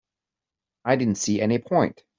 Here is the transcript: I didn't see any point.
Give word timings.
I 0.83 0.95
didn't 0.95 1.19
see 1.19 1.39
any 1.41 1.59
point. 1.59 2.03